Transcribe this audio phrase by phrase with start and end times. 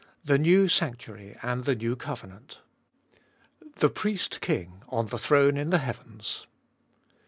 [0.25, 2.57] The New Sanctuary and the New Covenant.
[3.61, 3.75] LVIII.
[3.81, 6.47] THE PRIEST KING ON THE THRONE IN THE HEAVENS.